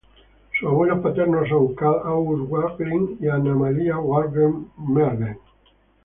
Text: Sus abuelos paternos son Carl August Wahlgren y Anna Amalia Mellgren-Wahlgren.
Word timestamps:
Sus 0.59 0.67
abuelos 0.67 1.01
paternos 1.03 1.47
son 1.47 1.75
Carl 1.75 2.01
August 2.05 2.49
Wahlgren 2.49 3.19
y 3.21 3.27
Anna 3.27 3.51
Amalia 3.51 3.97
Mellgren-Wahlgren. 3.97 5.37